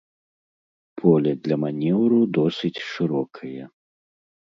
Поле 1.01 1.33
для 1.47 1.55
манеўру 1.63 2.21
досыць 2.37 2.83
шырокае. 2.89 3.63